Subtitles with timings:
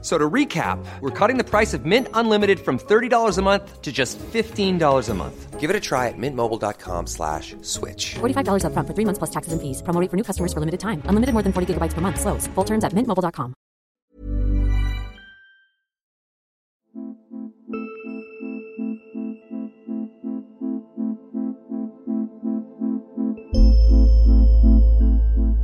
[0.00, 3.90] So to recap, we're cutting the price of Mint Unlimited from $30 a month to
[3.90, 5.58] just $15 a month.
[5.58, 8.14] Give it a try at mintmobile.com slash switch.
[8.20, 9.82] $45 upfront for three months plus taxes and fees.
[9.82, 11.02] Promo rate for new customers for limited time.
[11.06, 12.20] Unlimited more than 40 gigabytes per month.
[12.20, 12.46] Slows.
[12.54, 13.54] Full terms at mintmobile.com.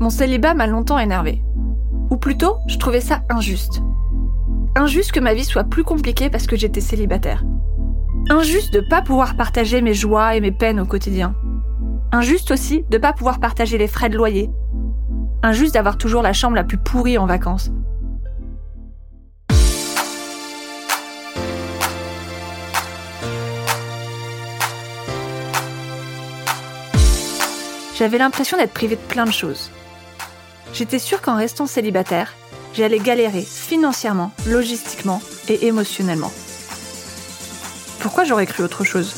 [0.00, 1.40] Mon célibat m'a longtemps énervé.
[2.10, 3.80] Ou plutôt, je trouvais ça injuste.
[4.76, 7.44] Injuste que ma vie soit plus compliquée parce que j'étais célibataire.
[8.28, 11.36] Injuste de pas pouvoir partager mes joies et mes peines au quotidien.
[12.10, 14.50] Injuste aussi de pas pouvoir partager les frais de loyer.
[15.44, 17.70] Injuste d'avoir toujours la chambre la plus pourrie en vacances.
[27.96, 29.70] J'avais l'impression d'être privée de plein de choses.
[30.72, 32.34] J'étais sûre qu'en restant célibataire,
[32.74, 36.32] j'allais galérer financièrement, logistiquement et émotionnellement.
[38.00, 39.14] Pourquoi j'aurais cru autre chose?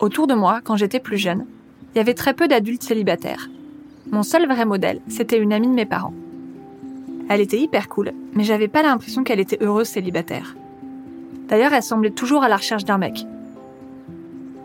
[0.00, 1.44] Autour de moi, quand j'étais plus jeune,
[1.94, 3.50] il y avait très peu d'adultes célibataires.
[4.10, 6.14] Mon seul vrai modèle, c'était une amie de mes parents.
[7.28, 10.56] Elle était hyper cool, mais j'avais pas l'impression qu'elle était heureuse célibataire.
[11.48, 13.26] D'ailleurs, elle semblait toujours à la recherche d'un mec.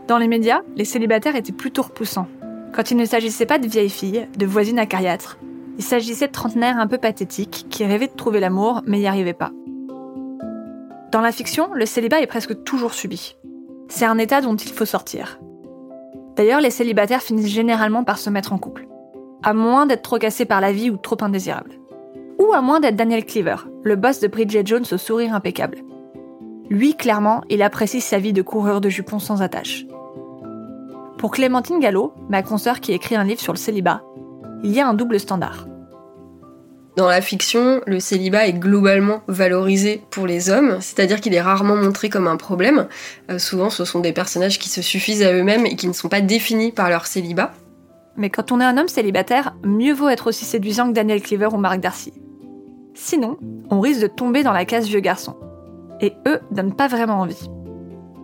[0.07, 2.29] Dans les médias, les célibataires étaient plutôt repoussants.
[2.71, 5.37] Quand il ne s'agissait pas de vieilles filles, de voisines acariâtres,
[5.77, 9.33] il s'agissait de trentenaires un peu pathétiques qui rêvaient de trouver l'amour mais n'y arrivaient
[9.33, 9.51] pas.
[11.11, 13.35] Dans la fiction, le célibat est presque toujours subi.
[13.87, 15.39] C'est un état dont il faut sortir.
[16.35, 18.87] D'ailleurs, les célibataires finissent généralement par se mettre en couple.
[19.43, 21.75] À moins d'être trop cassés par la vie ou trop indésirables.
[22.39, 25.77] Ou à moins d'être Daniel Cleaver, le boss de Bridget Jones au sourire impeccable.
[26.69, 29.85] Lui, clairement, il apprécie sa vie de coureur de jupons sans attache.
[31.17, 34.01] Pour Clémentine Gallo, ma consoeur qui écrit un livre sur le célibat,
[34.63, 35.67] il y a un double standard.
[36.95, 41.75] Dans la fiction, le célibat est globalement valorisé pour les hommes, c'est-à-dire qu'il est rarement
[41.75, 42.87] montré comme un problème.
[43.29, 46.07] Euh, souvent, ce sont des personnages qui se suffisent à eux-mêmes et qui ne sont
[46.07, 47.53] pas définis par leur célibat.
[48.15, 51.49] Mais quand on est un homme célibataire, mieux vaut être aussi séduisant que Daniel Cleaver
[51.51, 52.13] ou Marc Darcy.
[52.93, 53.37] Sinon,
[53.69, 55.35] on risque de tomber dans la case vieux garçon.
[55.99, 57.49] Et eux donnent pas vraiment envie.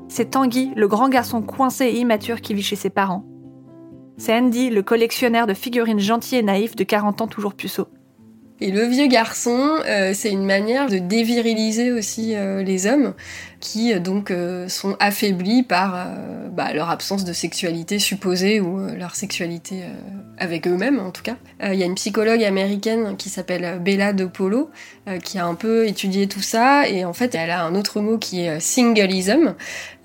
[0.08, 3.26] C'est Tanguy, le grand garçon coincé et immature qui vit chez ses parents.
[4.18, 7.88] C'est Andy, le collectionneur de figurines gentil et naïf de 40 ans toujours puceau.
[8.64, 13.16] Et le vieux garçon, euh, c'est une manière de déviriliser aussi euh, les hommes
[13.60, 14.32] qui euh, donc
[14.68, 16.08] sont affaiblis par
[16.52, 19.84] bah, leur absence de sexualité supposée ou leur sexualité
[20.38, 21.38] avec eux-mêmes en tout cas.
[21.64, 24.70] Il y a une psychologue américaine qui s'appelle Bella De Polo
[25.24, 28.18] qui a un peu étudié tout ça et en fait elle a un autre mot
[28.18, 29.56] qui est singleism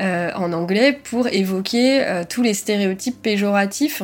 [0.01, 4.03] en anglais pour évoquer tous les stéréotypes péjoratifs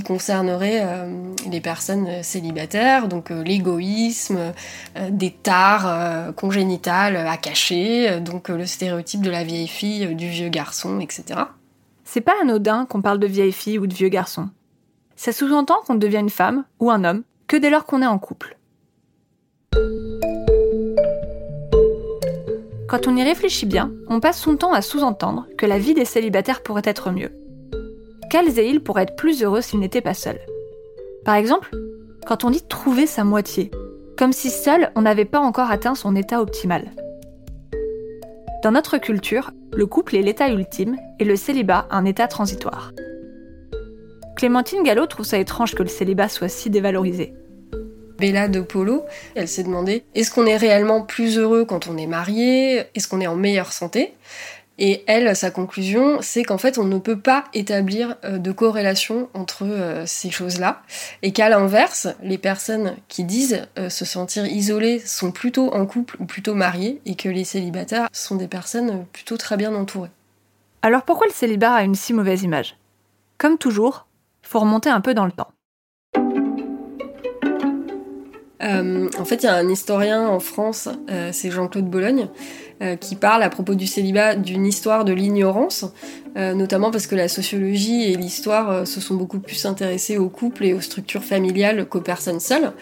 [0.00, 1.06] concernerait
[1.50, 4.52] les personnes célibataires, donc l'égoïsme,
[5.10, 11.00] des tares congénitales à cacher, donc le stéréotype de la vieille fille, du vieux garçon,
[11.00, 11.40] etc.
[12.04, 14.48] C'est pas anodin qu'on parle de vieille fille ou de vieux garçon.
[15.16, 18.18] Ça sous-entend qu'on devient une femme ou un homme que dès lors qu'on est en
[18.18, 18.56] couple.
[22.88, 26.04] Quand on y réfléchit bien, on passe son temps à sous-entendre que la vie des
[26.04, 27.32] célibataires pourrait être mieux.
[28.32, 30.40] Quels et ils pourraient être plus heureux s'ils n'étaient pas seuls.
[31.22, 31.70] Par exemple,
[32.26, 33.70] quand on dit trouver sa moitié,
[34.16, 36.92] comme si seul on n'avait pas encore atteint son état optimal.
[38.62, 42.92] Dans notre culture, le couple est l'état ultime et le célibat un état transitoire.
[44.38, 47.34] Clémentine Gallo trouve ça étrange que le célibat soit si dévalorisé.
[48.18, 49.02] Bella de Polo,
[49.34, 52.84] elle s'est demandé est-ce qu'on est réellement plus heureux quand on est marié?
[52.94, 54.14] Est-ce qu'on est en meilleure santé?
[54.78, 59.28] Et elle, sa conclusion, c'est qu'en fait, on ne peut pas établir euh, de corrélation
[59.34, 60.82] entre euh, ces choses-là,
[61.22, 66.16] et qu'à l'inverse, les personnes qui disent euh, se sentir isolées sont plutôt en couple
[66.20, 70.10] ou plutôt mariées, et que les célibataires sont des personnes plutôt très bien entourées.
[70.82, 72.76] Alors pourquoi le célibat a une si mauvaise image?
[73.38, 74.06] Comme toujours,
[74.42, 75.52] faut remonter un peu dans le temps.
[78.62, 82.28] Euh, en fait, il y a un historien en France, euh, c'est Jean-Claude Bologne,
[82.82, 85.84] euh, qui parle à propos du célibat d'une histoire de l'ignorance,
[86.34, 90.72] notamment parce que la sociologie et l'histoire se sont beaucoup plus intéressés aux couples et
[90.72, 92.72] aux structures familiales qu'aux personnes seules.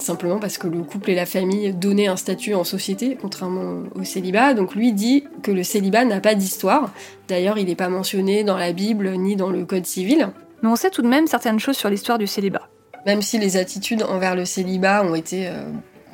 [0.00, 4.04] simplement parce que le couple et la famille donnaient un statut en société, contrairement au
[4.04, 4.54] célibat.
[4.54, 6.90] Donc lui dit que le célibat n'a pas d'histoire.
[7.28, 10.30] D'ailleurs, il n'est pas mentionné dans la Bible ni dans le Code civil.
[10.62, 12.71] Mais on sait tout de même certaines choses sur l'histoire du célibat.
[13.06, 15.64] Même si les attitudes envers le célibat ont été euh,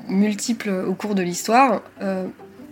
[0.08, 2.26] multiples au cours de l'histoire, euh,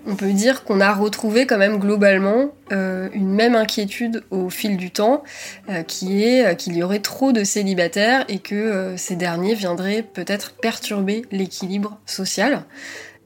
[0.06, 4.76] on peut dire qu'on a retrouvé quand même globalement euh, une même inquiétude au fil
[4.76, 5.24] du temps,
[5.88, 11.22] qui est qu'il y aurait trop de célibataires et que ces derniers viendraient peut-être perturber
[11.32, 12.62] l'équilibre social.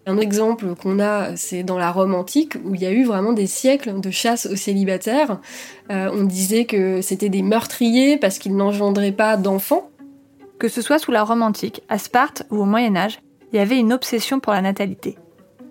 [0.07, 3.35] Un exemple qu'on a, c'est dans la Rome antique, où il y a eu vraiment
[3.35, 5.39] des siècles de chasse aux célibataires.
[5.91, 9.91] on disait que c'était des meurtriers parce qu'ils n'engendraient pas d'enfants.
[10.61, 13.61] Que ce soit sous la Rome antique, à Sparte ou au Moyen Âge, il y
[13.61, 15.17] avait une obsession pour la natalité.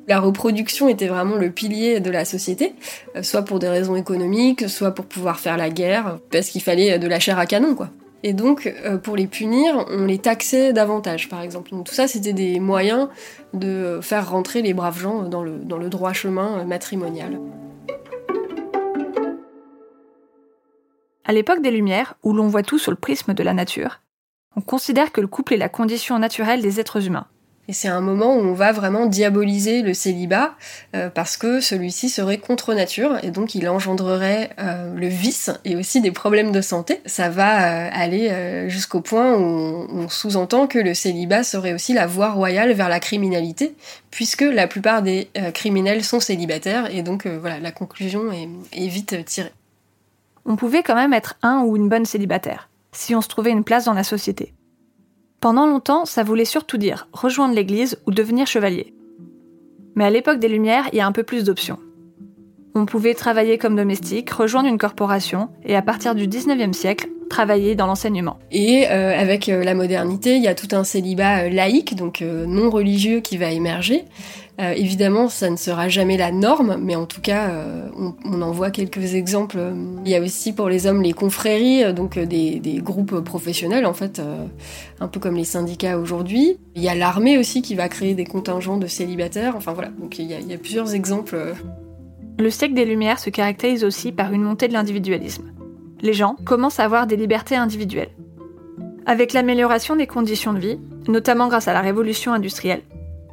[0.08, 2.74] La reproduction était vraiment le pilier de la société,
[3.16, 6.98] euh, soit pour des raisons économiques, soit pour pouvoir faire la guerre, parce qu'il fallait
[6.98, 7.92] de la chair à canon, quoi.
[8.24, 11.70] Et donc, euh, pour les punir, on les taxait davantage, par exemple.
[11.70, 13.10] Donc tout ça, c'était des moyens
[13.54, 17.40] de faire rentrer les braves gens dans le, dans le droit chemin matrimonial.
[21.26, 24.00] À l'époque des Lumières, où l'on voit tout sur le prisme de la nature,
[24.56, 27.28] on considère que le couple est la condition naturelle des êtres humains.
[27.70, 30.56] Et c'est un moment où on va vraiment diaboliser le célibat
[30.96, 35.76] euh, parce que celui-ci serait contre nature et donc il engendrerait euh, le vice et
[35.76, 37.00] aussi des problèmes de santé.
[37.06, 42.08] Ça va euh, aller jusqu'au point où on, sous-entend que le célibat serait aussi la
[42.08, 43.76] voie royale vers la criminalité
[44.10, 49.54] puisque la plupart des criminels sont célibataires et donc voilà, la conclusion est vite tirée.
[50.48, 53.64] On pouvait quand même être un ou une bonne célibataire si on se trouvait une
[53.64, 54.54] place dans la société.
[55.42, 58.94] Pendant longtemps, ça voulait surtout dire rejoindre l'Église ou devenir chevalier.
[59.96, 61.80] Mais à l'époque des Lumières, il y a un peu plus d'options.
[62.76, 67.76] On pouvait travailler comme domestique, rejoindre une corporation et à partir du 19e siècle, travailler
[67.76, 68.38] dans l'enseignement.
[68.52, 72.22] Et euh, avec euh, la modernité, il y a tout un célibat euh, laïque, donc
[72.22, 74.06] non religieux, qui va émerger.
[74.60, 77.52] Évidemment, ça ne sera jamais la norme, mais en tout cas,
[78.26, 79.58] on, en voit quelques exemples.
[80.06, 84.22] Il y a aussi pour les hommes les confréries, donc des, groupes professionnels, en fait,
[85.00, 86.58] un peu comme les syndicats aujourd'hui.
[86.76, 89.56] Il y a l'armée aussi qui va créer des contingents de célibataires.
[89.56, 91.54] Enfin voilà, donc il y a plusieurs exemples.
[92.38, 95.52] Le siècle des Lumières se caractérise aussi par une montée de l'individualisme
[96.02, 98.12] les gens commencent à avoir des libertés individuelles.
[99.06, 102.82] Avec l'amélioration des conditions de vie, notamment grâce à la révolution industrielle,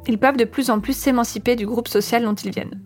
[0.07, 2.81] ils peuvent de plus en plus s'émanciper du groupe social dont ils viennent.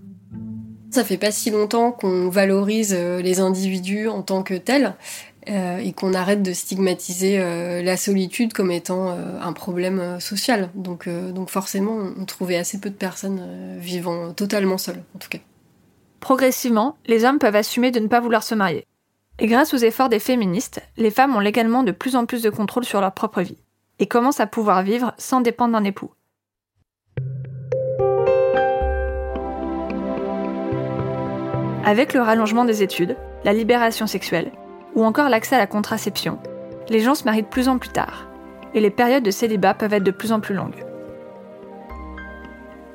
[0.92, 4.94] Ça fait pas si longtemps qu'on valorise euh, les individus en tant que tels
[5.50, 10.70] euh, et qu'on arrête de stigmatiser euh, la solitude comme étant un problème social.
[10.76, 13.42] Donc, donc forcément, on trouvait assez peu de personnes
[13.80, 15.40] vivant totalement seules, en tout cas.
[16.20, 18.86] Progressivement, les hommes peuvent assumer de ne pas vouloir se marier.
[19.40, 22.50] Et grâce aux efforts des féministes, les femmes ont légalement de plus en plus de
[22.50, 23.58] contrôle sur leur propre vie
[23.98, 26.12] et commencent à pouvoir vivre sans dépendre d'un époux.
[31.84, 34.52] Avec le rallongement des études, la libération sexuelle
[34.94, 36.38] ou encore l'accès à la contraception,
[36.90, 38.28] les gens se marient de plus en plus tard
[38.76, 40.86] et les périodes de célibat peuvent être de plus en plus longues.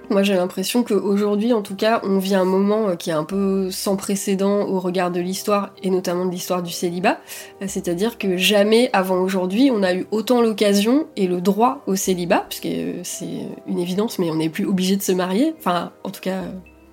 [0.08, 3.24] Moi, j'ai l'impression qu'aujourd'hui, en tout cas, on vit un moment euh, qui est un
[3.24, 7.18] peu sans précédent au regard de l'histoire, et notamment de l'histoire du célibat.
[7.60, 11.96] Euh, c'est-à-dire que jamais avant aujourd'hui, on a eu autant l'occasion et le droit au
[11.96, 15.90] célibat, puisque euh, c'est une évidence, mais on n'est plus obligé de se marier, enfin,
[16.04, 16.42] en tout cas,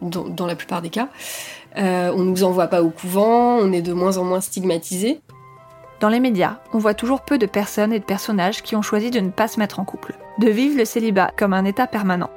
[0.03, 1.09] dans, la plupart des cas.
[1.75, 5.21] On on nous envoie pas au couvent, on est de moins en moins stigmatisé.
[5.99, 9.09] Dans les médias, on voit toujours peu de personnes et de personnages qui ont choisi
[9.09, 12.29] de ne pas se mettre en couple, de vivre le célibat comme un état permanent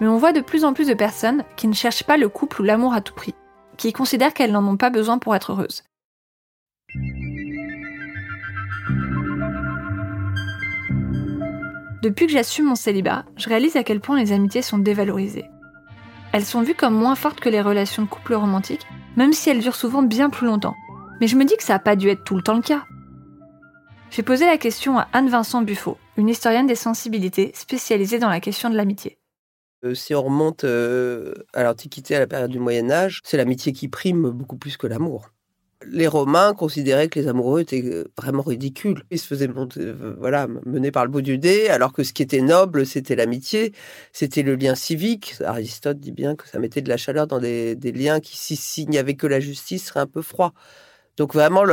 [0.00, 2.62] mais on voit de plus en plus de personnes qui ne cherchent pas le couple
[2.62, 3.34] ou l'amour à tout prix,
[3.76, 5.84] qui considèrent qu'elles n'en ont pas besoin pour être heureuses.
[12.02, 15.49] Depuis que j'assume mon célibat, je réalise à quel point les amitiés sont dévalorisées.
[16.32, 19.60] Elles sont vues comme moins fortes que les relations de couple romantiques, même si elles
[19.60, 20.76] durent souvent bien plus longtemps.
[21.20, 22.84] Mais je me dis que ça n'a pas dû être tout le temps le cas.
[24.10, 28.70] J'ai posé la question à Anne-Vincent Buffo, une historienne des sensibilités spécialisée dans la question
[28.70, 29.18] de l'amitié.
[29.84, 33.72] Euh, si on remonte euh, à l'Antiquité, à la période du Moyen Âge, c'est l'amitié
[33.72, 35.30] qui prime beaucoup plus que l'amour.
[35.86, 39.02] Les Romains considéraient que les amoureux étaient euh, vraiment ridicules.
[39.10, 39.48] Ils se faisaient
[40.18, 43.72] voilà, mener par le bout du dé, alors que ce qui était noble, c'était l'amitié,
[44.12, 45.36] c'était le lien civique.
[45.44, 48.98] Aristote dit bien que ça mettait de la chaleur dans des, liens qui, s'il n'y
[48.98, 50.52] avait que la justice, seraient un peu froids.
[51.16, 51.64] Donc vraiment,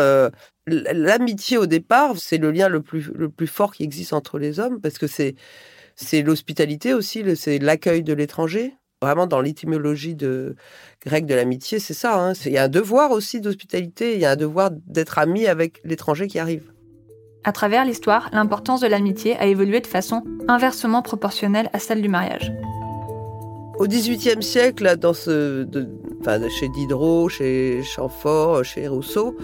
[0.65, 4.97] l'amitié au départ, c'est le lien le plus, fort qui existe entre les hommes, parce
[4.97, 8.73] que c'est l'hospitalité aussi, c'est l'accueil de l'étranger.
[9.01, 10.55] Vraiment, dans l'étymologie de,
[11.05, 12.19] grecque de l'amitié, c'est ça.
[12.19, 12.33] hein.
[12.45, 15.79] Il y a un devoir aussi d'hospitalité, il y a un devoir d'être ami avec
[15.83, 16.63] l'étranger qui arrive.
[17.43, 22.09] À travers l'histoire, l'importance de l'amitié a évolué de façon inversement proportionnelle à celle du
[22.09, 22.51] mariage.
[23.77, 25.87] Au XVIIIe siècle, là, dans ce, de-
[26.19, 29.37] enfin, chez Diderot, chez Chamfort, chez Rousseau,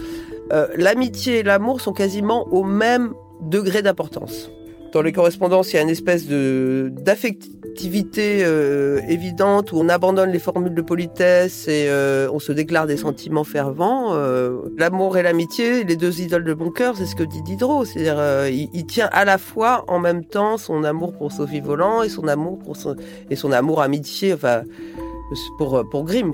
[0.51, 4.49] euh, l'amitié et l'amour sont quasiment au même degré d'importance.
[4.93, 6.91] Dans les correspondances, il y a une espèce de
[7.73, 12.85] d'affectivité euh, évidente où on abandonne les formules de politesse et euh, on se déclare
[12.85, 14.13] des sentiments fervents.
[14.13, 17.85] Euh, L'amour et l'amitié, les deux idoles de mon cœur, c'est ce que dit Diderot.
[17.85, 22.03] C'est-à-dire, il, il tient à la fois, en même temps, son amour pour Sophie Volant
[22.03, 22.95] et son amour pour son,
[23.31, 24.61] et son amour amitié, enfin,
[25.57, 26.31] pour, pour Grimm.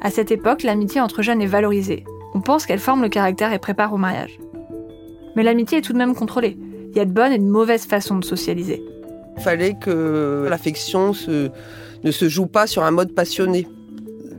[0.00, 2.04] À cette époque, l'amitié entre jeunes est valorisée.
[2.34, 4.38] On pense qu'elle forme le caractère et prépare au mariage.
[5.34, 6.56] Mais l'amitié est tout de même contrôlée.
[6.92, 8.84] Il y a de bonnes et de mauvaises façons de socialiser.
[9.36, 11.12] Il fallait que l'affection
[12.04, 13.66] ne se joue pas sur un mode passionné.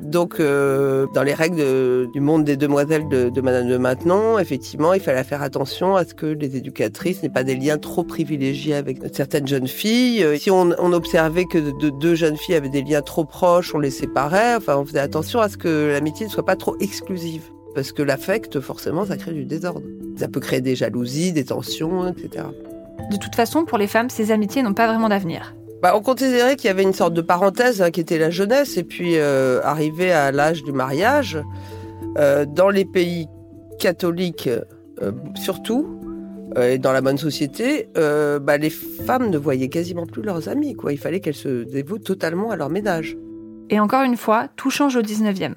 [0.01, 4.93] Donc, euh, dans les règles du monde des demoiselles de, de Madame de Maintenon, effectivement,
[4.93, 8.75] il fallait faire attention à ce que les éducatrices n'aient pas des liens trop privilégiés
[8.75, 10.23] avec certaines jeunes filles.
[10.23, 13.79] Euh, Si on, observait que de- deux jeunes filles avaient des liens trop proches, on
[13.79, 14.55] les séparait.
[14.55, 17.41] Enfin, on faisait attention à ce que l'amitié ne soit pas trop exclusive.
[17.73, 19.81] Parce que l'affect, forcément, ça crée du désordre.
[20.17, 22.45] Ça peut créer des jalousies, des tensions, etc.
[23.11, 25.55] De toute façon, pour les femmes, ces amitiés n'ont pas vraiment d'avenir.
[25.81, 28.77] Bah, on considérait qu'il y avait une sorte de parenthèse hein, qui était la jeunesse,
[28.77, 31.39] et puis euh, arrivé à l'âge du mariage,
[32.17, 33.27] euh, dans les pays
[33.77, 34.49] catholiques
[35.01, 35.99] euh, surtout,
[36.57, 40.75] euh, et dans la bonne société, bah, les femmes ne voyaient quasiment plus leurs amis.
[40.75, 40.93] Quoi.
[40.93, 43.17] Il fallait qu'elles se dévouent totalement à leur ménage.
[43.69, 45.55] Et encore une fois, tout change au 19e.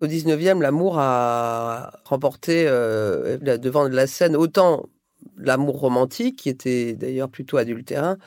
[0.00, 4.86] Au 19e, l'amour a remporté devant la scène autant
[5.38, 8.18] l'amour romantique, qui était d'ailleurs plutôt adultérin,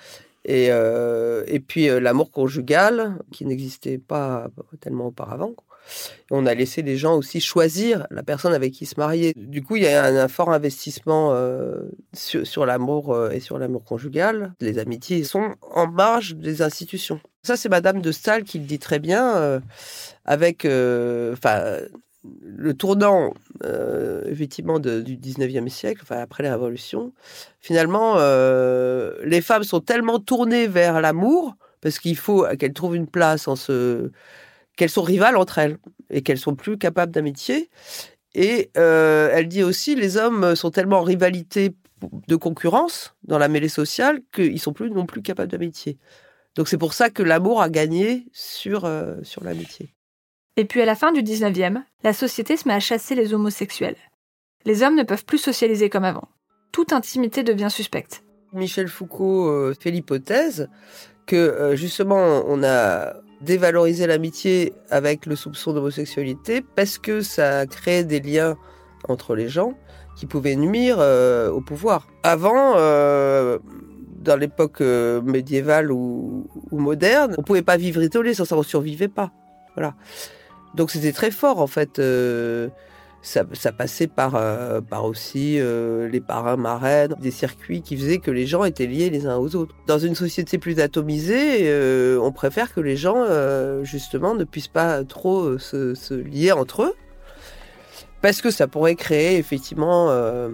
[0.44, 4.48] et, euh, et puis euh, l'amour conjugal, qui n'existait pas
[4.80, 5.54] tellement auparavant.
[6.32, 9.34] on a laissé les gens aussi choisir la personne avec qui se marier.
[9.36, 11.82] Du coup, il y a un, fort investissement euh,
[12.14, 14.54] sur, l'amour et sur l'amour conjugal.
[14.62, 17.20] Les amitiés sont en marge des institutions.
[17.44, 19.62] Ça, c'est Madame de Staël qui le dit très bien,
[20.26, 20.66] avec,
[22.24, 27.14] le tournant euh, effectivement du 19e siècle, enfin après la Révolution,
[27.60, 33.08] finalement, euh, les femmes sont tellement tournées vers l'amour parce qu'il faut qu'elles trouvent une
[33.08, 34.12] place en ce
[34.78, 35.78] qu'elles sont rivales entre elles
[36.10, 37.70] et qu'elles sont plus capables d'amitié.
[38.34, 41.76] Et euh, elle dit aussi les hommes sont tellement en rivalité
[42.28, 45.98] de concurrence dans la mêlée sociale qu'ils sont plus non plus capables d'amitié.
[46.56, 48.90] Donc c'est pour ça que l'amour a gagné sur,
[49.24, 49.94] sur l'amitié.
[50.58, 53.96] Et puis à la fin du 19e, la société se met à chasser les homosexuels.
[54.66, 56.28] Les hommes ne peuvent plus socialiser comme avant.
[56.72, 58.24] Toute intimité devient suspecte.
[58.54, 60.70] Michel Foucault euh, fait l'hypothèse
[61.26, 68.04] que euh, justement on a dévalorisé l'amitié avec le soupçon d'homosexualité parce que ça crée
[68.04, 68.58] des liens
[69.08, 69.74] entre les gens
[70.18, 72.08] qui pouvaient nuire euh, au pouvoir.
[72.24, 79.08] Avant, dans l'époque médiévale ou, moderne, on pouvait pas vivre isolé, sans ça on survivait
[79.08, 79.32] pas.
[79.76, 79.96] Voilà.
[80.76, 82.00] Donc c'était très fort en fait.
[82.00, 82.70] euh,
[83.22, 88.32] ça, passait par, euh, par aussi euh, les parrains marraines, des circuits qui faisaient que
[88.32, 89.76] les gens étaient liés les uns aux autres.
[89.86, 91.72] Dans une société plus atomisée,
[92.20, 93.26] on préfère que les gens,
[93.84, 96.96] justement, ne puissent pas trop se, se lier entre eux.
[98.22, 100.50] Parce que ça pourrait créer effectivement euh,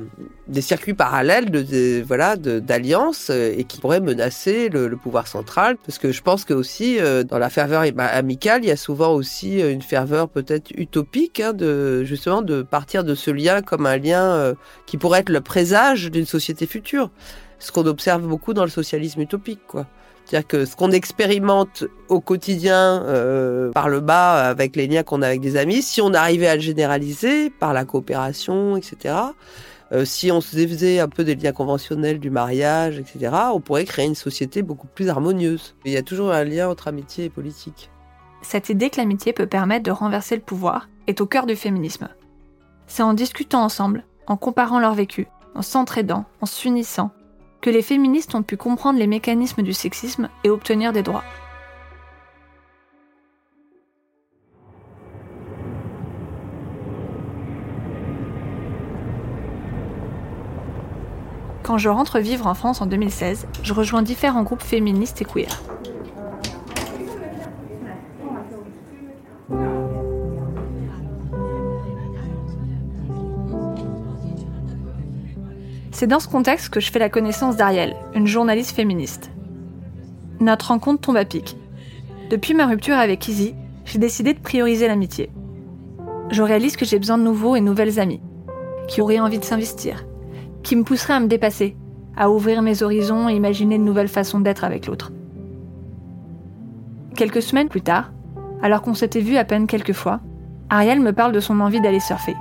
[0.48, 5.76] des circuits parallèles de, voilà d'alliances euh, et qui pourraient menacer le, le pouvoir central.
[5.86, 8.78] Parce que je pense que aussi euh, dans la ferveur am- amicale, il y a
[8.78, 13.62] souvent aussi euh, une ferveur peut-être utopique hein, de justement de partir de ce lien
[13.62, 14.54] comme un lien euh,
[14.86, 17.12] qui pourrait être le présage d'une société future.
[17.60, 19.88] Ce qu'on observe beaucoup dans le socialisme utopique, quoi.
[20.28, 25.22] C'est-à-dire que ce qu'on expérimente au quotidien euh, par le bas avec les liens qu'on
[25.22, 29.16] a avec des amis, si on arrivait à le généraliser par la coopération, etc.,
[29.94, 33.86] euh, si on se faisait un peu des liens conventionnels du mariage, etc., on pourrait
[33.86, 35.76] créer une société beaucoup plus harmonieuse.
[35.86, 37.90] Il y a toujours un lien entre amitié et politique.
[38.42, 42.10] Cette idée que l'amitié peut permettre de renverser le pouvoir est au cœur du féminisme.
[42.86, 47.12] C'est en discutant ensemble, en comparant leur vécu, en s'entraidant, en s'unissant,
[47.62, 51.24] que les féministes ont pu comprendre les mécanismes du sexisme et obtenir des droits.
[61.68, 65.62] Quand je rentre vivre en France en 2016, je rejoins différents groupes féministes et queer.
[75.98, 79.32] C'est dans ce contexte que je fais la connaissance d'Ariel, une journaliste féministe.
[80.40, 81.58] Notre rencontre tombe à pic.
[82.30, 85.32] Depuis ma rupture avec Izzy, j'ai décidé de prioriser l'amitié.
[86.30, 88.22] Je réalise que j'ai besoin de nouveaux et nouvelles amies,
[88.88, 90.06] qui auraient envie de s'investir,
[90.62, 91.76] qui me pousseraient à me dépasser,
[92.16, 95.12] à ouvrir mes horizons et imaginer de nouvelles façons d'être avec l'autre.
[97.16, 98.12] Quelques semaines plus tard,
[98.62, 100.20] alors qu'on s'était vu à peine quelques fois,
[100.70, 102.36] Ariel me parle de son envie d'aller surfer.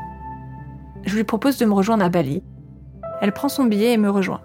[1.07, 2.43] Je lui propose de me rejoindre à Bali.
[3.21, 4.43] Elle prend son billet et me rejoint.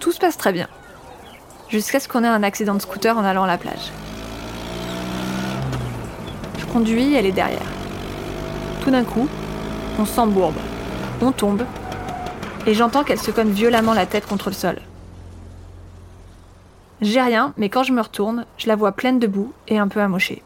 [0.00, 0.68] Tout se passe très bien,
[1.68, 3.90] jusqu'à ce qu'on ait un accident de scooter en allant à la plage.
[6.58, 7.58] Je conduis, elle est derrière.
[8.82, 9.28] Tout d'un coup,
[9.98, 10.58] on s'embourbe,
[11.20, 11.64] on tombe,
[12.66, 14.76] et j'entends qu'elle se cogne violemment la tête contre le sol.
[17.02, 19.88] J'ai rien, mais quand je me retourne, je la vois pleine de boue et un
[19.88, 20.42] peu amochée.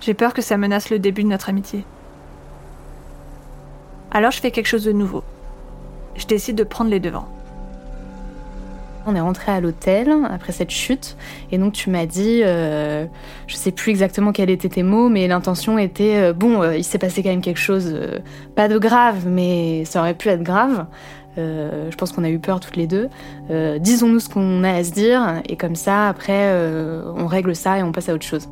[0.00, 1.84] J'ai peur que ça menace le début de notre amitié.
[4.10, 5.22] Alors je fais quelque chose de nouveau.
[6.16, 7.28] Je décide de prendre les devants.
[9.04, 11.16] On est rentré à l'hôtel après cette chute
[11.50, 13.06] et donc tu m'as dit, euh,
[13.48, 16.84] je sais plus exactement quels étaient tes mots, mais l'intention était euh, bon, euh, il
[16.84, 17.98] s'est passé quand même quelque chose,
[18.54, 20.86] pas de grave, mais ça aurait pu être grave.
[21.38, 23.08] Euh, je pense qu'on a eu peur toutes les deux.
[23.50, 27.56] Euh, Disons-nous ce qu'on a à se dire et comme ça après euh, on règle
[27.56, 28.48] ça et on passe à autre chose.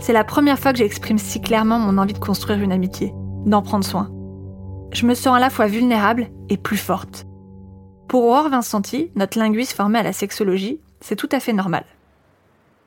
[0.00, 3.12] C'est la première fois que j'exprime si clairement mon envie de construire une amitié,
[3.46, 4.10] d'en prendre soin.
[4.92, 7.26] Je me sens à la fois vulnérable et plus forte.
[8.08, 11.84] Pour Aurore Vincenti, notre linguiste formé à la sexologie, c'est tout à fait normal.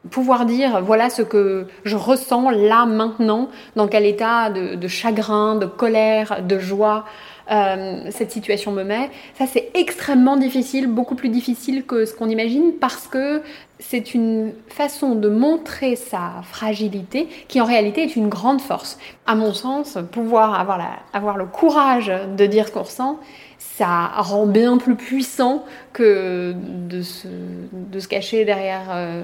[0.10, 5.66] Pouvoir dire voilà ce que je ressens là maintenant, dans quel état de, chagrin, de
[5.66, 7.06] colère, de joie
[7.52, 12.30] euh, cette situation me met, ça c'est extrêmement difficile, beaucoup plus difficile que ce qu'on
[12.30, 13.42] imagine parce que
[13.80, 18.98] c'est une façon de montrer sa fragilité qui en réalité est une grande force.
[19.26, 23.20] À mon sens, pouvoir avoir, la, avoir le courage de dire ce qu'on ressent,
[23.58, 27.28] ça rend bien plus puissant que de se,
[27.72, 28.86] de se cacher derrière...
[28.92, 29.24] Euh,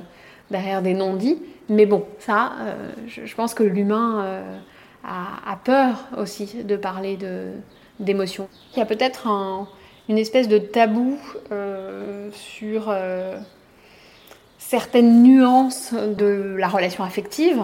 [0.52, 1.40] derrière des non-dits.
[1.70, 4.58] Mais bon, ça, euh, je, pense que l'humain euh,
[5.04, 7.18] a, peur aussi de parler
[8.00, 8.48] d'émotions.
[8.74, 9.68] Il y a peut-être un,
[10.08, 11.18] une espèce de tabou
[11.52, 12.94] euh, sur
[14.58, 17.62] certaines nuances de la relation affective.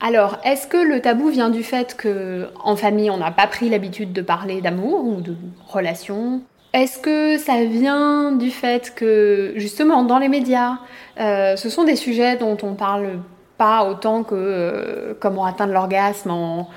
[0.00, 3.68] Alors, est-ce que le tabou vient du fait que en famille, on n'a pas pris
[3.68, 5.34] l'habitude de parler d'amour ou de
[5.66, 6.42] relation
[6.74, 10.78] est-ce que ça vient du fait que, justement, dans les médias,
[11.18, 13.20] euh, ce sont des sujets dont on parle
[13.56, 16.68] pas autant que euh, comment atteindre l'orgasme en,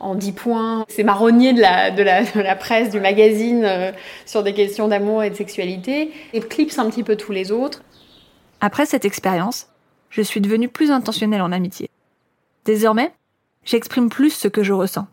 [0.00, 0.84] en 10 points?
[0.88, 3.92] C'est marronnier de la, de, la, presse, du magazine euh,
[4.26, 7.82] sur des questions d'amour et de sexualité, et clipse un petit peu tous les autres.
[8.60, 9.68] Après cette expérience,
[10.10, 11.88] je suis devenue plus intentionnelle en amitié.
[12.64, 13.12] Désormais,
[13.64, 15.06] j'exprime plus ce que je ressens.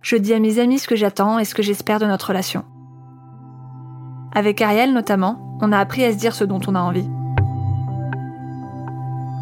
[0.00, 2.64] Je dis à mes amis ce que j'attends et ce que j'espère de notre relation.
[4.34, 7.08] Avec Ariel notamment, on a appris à se dire ce dont on a envie.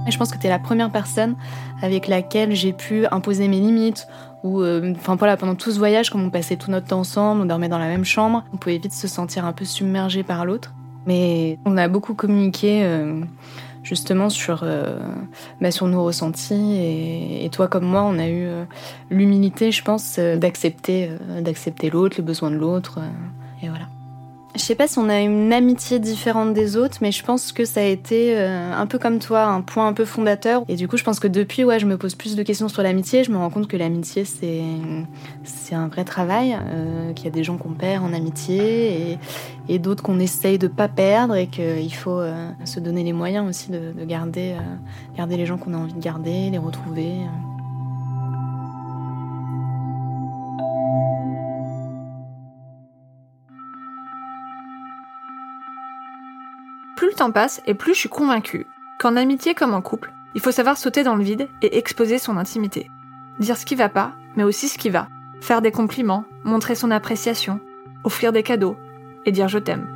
[0.09, 1.37] Je pense que tu es la première personne
[1.81, 4.07] avec laquelle j'ai pu imposer mes limites.
[4.43, 7.43] Ou, euh, enfin voilà, pendant tout ce voyage, comme on passait tout notre temps ensemble,
[7.43, 10.45] on dormait dans la même chambre, on pouvait vite se sentir un peu submergé par
[10.45, 10.75] l'autre.
[11.07, 13.21] Mais on a beaucoup communiqué euh,
[13.85, 14.99] justement sur, euh,
[15.61, 16.77] bah, sur nos ressentis.
[17.45, 18.47] Et, toi comme moi, on a eu
[19.11, 22.99] l'humilité, je pense, d'accepter d'accepter l'autre, les besoins de l'autre.
[23.63, 23.92] et voilà.
[24.55, 27.65] Je sais pas si on a une amitié différente des autres, mais je pense que
[27.65, 30.63] ça a été euh, un peu comme toi, un point un peu fondateur.
[30.69, 32.83] Et du coup, je pense que depuis, ouais, je me pose plus de questions sur
[32.83, 33.25] l'amitié.
[33.25, 34.63] Je me rends compte que l'amitié, c'est
[35.45, 39.19] c'est un vrai travail, euh, qu'il y a des gens qu'on perd en amitié
[39.69, 43.49] et, d'autres qu'on essaye de pas perdre et qu'il faut euh, se donner les moyens
[43.49, 47.13] aussi de, de garder, euh, garder les gens qu'on a envie de garder, les retrouver.
[57.31, 58.67] Passe et plus je suis convaincue
[58.99, 62.37] qu'en amitié comme en couple, il faut savoir sauter dans le vide et exposer son
[62.37, 62.91] intimité.
[63.39, 65.09] Dire ce qui va pas, mais aussi ce qui va.
[65.41, 67.61] Faire des compliments, montrer son appréciation,
[68.05, 68.77] offrir des cadeaux
[69.25, 69.87] et dire je t'aime.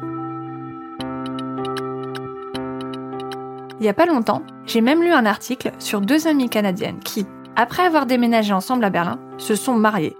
[3.78, 7.26] Il y a pas longtemps, j'ai même lu un article sur deux amies canadiennes qui,
[7.56, 10.16] après avoir déménagé ensemble à Berlin, se sont mariées.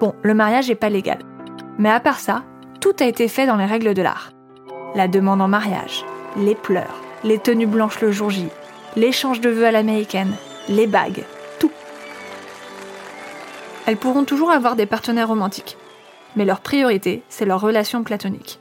[0.00, 1.18] Bon, le mariage est pas légal.
[1.78, 2.42] Mais à part ça,
[2.80, 4.34] tout a été fait dans les règles de l'art
[4.94, 6.04] la demande en mariage,
[6.36, 8.48] les pleurs, les tenues blanches le jour J,
[8.96, 10.34] l'échange de vœux à l'américaine,
[10.68, 11.24] les bagues,
[11.58, 11.70] tout.
[13.86, 15.76] Elles pourront toujours avoir des partenaires romantiques,
[16.36, 18.58] mais leur priorité, c'est leur relation platonique.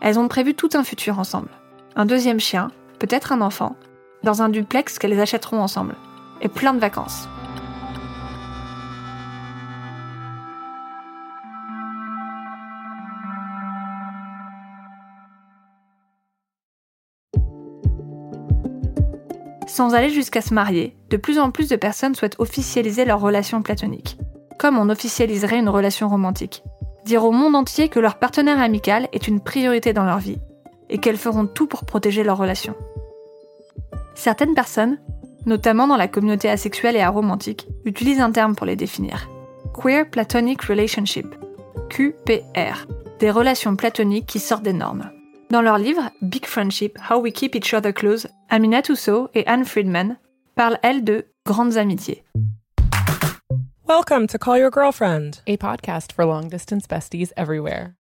[0.00, 1.48] Elles ont prévu tout un futur ensemble.
[1.96, 3.76] Un deuxième chien, peut-être un enfant,
[4.22, 5.96] dans un duplex qu'elles achèteront ensemble,
[6.40, 7.28] et plein de vacances.
[19.74, 23.60] Sans aller jusqu'à se marier, de plus en plus de personnes souhaitent officialiser leur relation
[23.60, 24.16] platonique,
[24.56, 26.62] comme on officialiserait une relation romantique.
[27.04, 30.38] Dire au monde entier que leur partenaire amical est une priorité dans leur vie,
[30.90, 32.76] et qu'elles feront tout pour protéger leur relation.
[34.14, 35.00] Certaines personnes,
[35.44, 39.28] notamment dans la communauté asexuelle et aromantique, utilisent un terme pour les définir.
[39.76, 41.26] Queer Platonic Relationship,
[41.90, 42.86] QPR,
[43.18, 45.10] des relations platoniques qui sortent des normes.
[45.50, 49.64] Dans leur livre Big Friendship, How We Keep Each Other Close, Amina Toussaint et Anne
[49.64, 50.16] Friedman
[50.56, 52.24] parlent, elles, de grandes amitiés.
[53.86, 57.94] Welcome to Call Your Girlfriend, a podcast for long distance besties everywhere.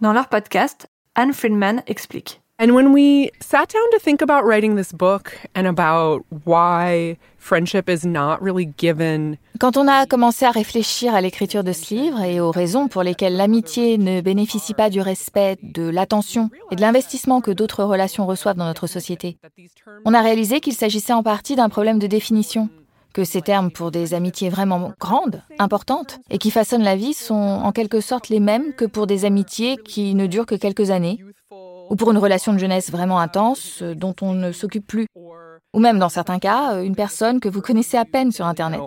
[0.00, 2.40] Dans leur podcast, Anne Friedman explique.
[2.60, 7.88] And when we sat down to think about writing this book and about why friendship
[7.88, 9.38] is not really given.
[9.58, 13.02] Quand on a commencé à réfléchir à l'écriture de ce livre et aux raisons pour
[13.02, 18.24] lesquelles l'amitié ne bénéficie pas du respect, de l'attention et de l'investissement que d'autres relations
[18.24, 19.36] reçoivent dans notre société,
[20.04, 22.68] on a réalisé qu'il s'agissait en partie d'un problème de définition
[23.14, 27.34] que ces termes pour des amitiés vraiment grandes, importantes, et qui façonnent la vie sont
[27.34, 31.20] en quelque sorte les mêmes que pour des amitiés qui ne durent que quelques années,
[31.90, 35.06] ou pour une relation de jeunesse vraiment intense euh, dont on ne s'occupe plus,
[35.72, 38.80] ou même dans certains cas, euh, une personne que vous connaissez à peine sur Internet.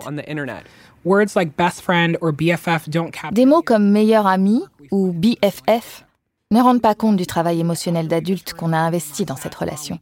[3.32, 6.04] Des mots comme meilleur ami ou BFF
[6.50, 9.98] ne rendent pas compte du travail émotionnel d'adulte qu'on a investi dans cette relation.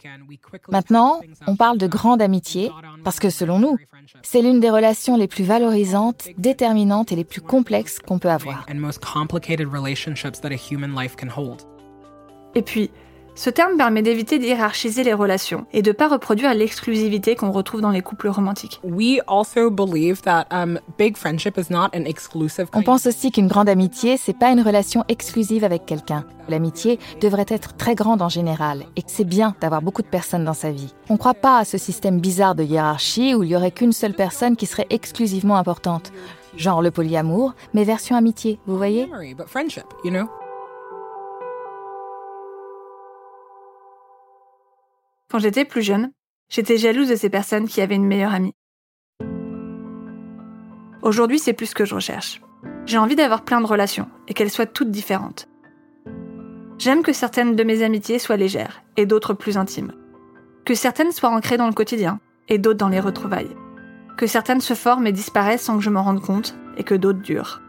[0.69, 2.71] Maintenant, on parle de grande amitié
[3.03, 3.79] parce que selon nous,
[4.23, 8.65] c'est l'une des relations les plus valorisantes, déterminantes et les plus complexes qu'on peut avoir.
[12.57, 12.91] Et puis,
[13.35, 17.83] ce terme permet d'éviter d'hierarchiser les relations et de ne pas reproduire l'exclusivité qu'on retrouve
[17.83, 18.81] dans les couples romantiques.
[18.83, 20.79] Um,
[22.73, 26.25] On pense aussi qu'une grande amitié, c'est pas une relation exclusive avec quelqu'un.
[26.49, 30.47] L'amitié devrait être très grande en général et que c'est bien d'avoir beaucoup de personnes
[30.47, 30.95] dans sa vie.
[31.11, 33.93] On ne croit pas à ce système bizarre de hiérarchie où il y aurait qu'une
[33.93, 36.11] seule personne qui serait exclusivement importante.
[36.57, 39.11] Genre le polyamour, mais version amitié, vous voyez?
[45.29, 46.13] Quand j'étais plus jeune,
[46.49, 48.55] j'étais jalouse de ces personnes qui avaient une meilleure amie.
[51.03, 52.41] Aujourd'hui, c'est plus ce que je recherche.
[52.85, 55.49] J'ai envie d'avoir plein de relations et qu'elles soient toutes différentes.
[56.79, 59.93] J'aime que certaines de mes amitiés soient légères et d'autres plus intimes.
[60.65, 63.57] Que certaines soient ancrées dans le quotidien et d'autres dans les retrouvailles.
[64.17, 67.23] Que certaines se forment et disparaissent sans que je m'en rende compte et que d'autres
[67.23, 67.63] durent.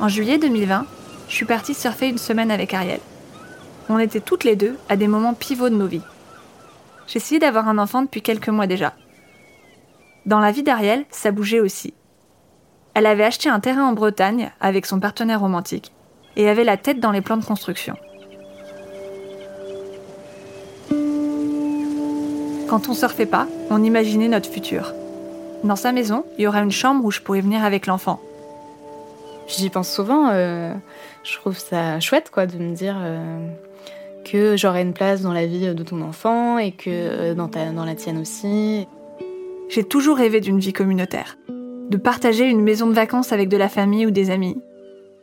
[0.00, 0.86] En juillet 2020,
[1.28, 3.00] je suis partie surfer une semaine avec Ariel.
[3.88, 6.02] On était toutes les deux à des moments pivots de nos vies.
[7.06, 8.94] J'essayais d'avoir un enfant depuis quelques mois déjà.
[10.26, 11.94] Dans la vie d'Ariel, ça bougeait aussi.
[12.94, 15.92] Elle avait acheté un terrain en Bretagne avec son partenaire romantique
[16.36, 17.96] et avait la tête dans les plans de construction.
[22.68, 24.92] Quand on surfait pas, on imaginait notre futur.
[25.62, 28.20] Dans sa maison, il y aura une chambre où je pourrais venir avec l'enfant,
[29.46, 30.30] J'y pense souvent.
[30.30, 30.72] Euh,
[31.22, 33.46] je trouve ça chouette, quoi, de me dire euh,
[34.24, 37.84] que j'aurai une place dans la vie de ton enfant et que euh, dans, dans
[37.84, 38.88] la tienne aussi.
[39.68, 43.68] J'ai toujours rêvé d'une vie communautaire, de partager une maison de vacances avec de la
[43.68, 44.56] famille ou des amis,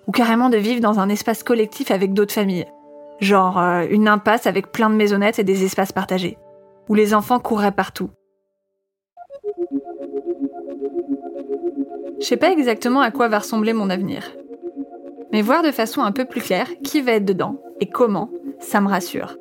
[0.07, 2.65] ou carrément de vivre dans un espace collectif avec d'autres familles,
[3.19, 3.59] genre
[3.91, 6.39] une impasse avec plein de maisonnettes et des espaces partagés,
[6.89, 8.09] où les enfants courraient partout.
[12.21, 14.31] Je sais pas exactement à quoi va ressembler mon avenir.
[15.31, 18.29] Mais voir de façon un peu plus claire qui va être dedans et comment,
[18.59, 19.37] ça me rassure.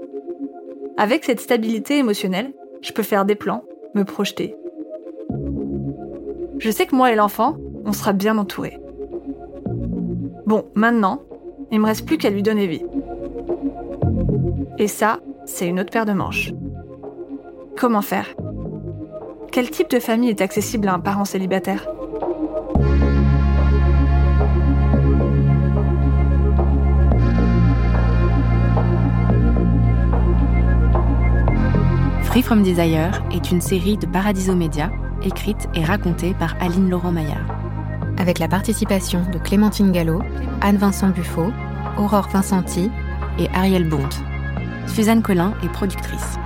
[0.97, 3.65] Avec cette stabilité émotionnelle, je peux faire des plans,
[3.95, 4.57] me projeter.
[6.59, 8.79] Je sais que moi et l'enfant, on sera bien entourés.
[10.47, 11.21] Bon, maintenant,
[11.71, 12.85] il me reste plus qu'à lui donner vie.
[14.79, 16.55] Et ça, c'est une autre paire de manches.
[17.77, 18.35] Comment faire?
[19.53, 21.87] Quel type de famille est accessible à un parent célibataire?
[32.41, 34.91] Free From Desire est une série de Paradiso Média,
[35.23, 37.45] écrite et racontée par Aline Laurent Maillard.
[38.17, 40.23] Avec la participation de Clémentine Gallo,
[40.63, 41.53] Anne-Vincent Buffo,
[41.99, 42.91] Aurore Vincenti
[43.39, 44.09] et Ariel Bond.
[44.87, 46.39] Suzanne Collin est productrice.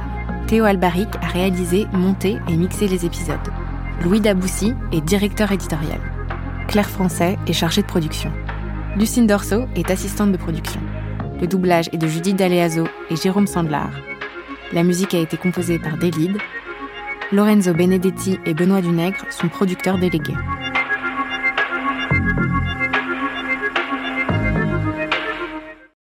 [0.49, 3.39] Théo Albaric a réalisé, monté et mixé les épisodes.
[4.03, 6.01] Louis Daboussi est directeur éditorial.
[6.67, 8.33] Claire Français est chargée de production.
[8.97, 10.81] Lucine Dorso est assistante de production.
[11.41, 13.91] Le doublage est de Judith Daleazo et Jérôme Sandlar.
[14.73, 16.39] La musique a été composée par Delide.
[17.33, 20.35] Lorenzo Benedetti et Benoît Dunègre sont producteurs délégués.